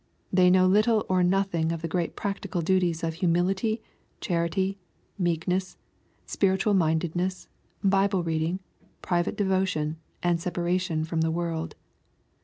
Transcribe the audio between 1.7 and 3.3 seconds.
of the great practical duties of